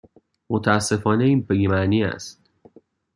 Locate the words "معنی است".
1.67-2.49